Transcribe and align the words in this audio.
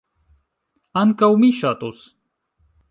Ankaŭ 1.03 1.31
mi 1.43 1.53
ŝatus. 1.61 2.05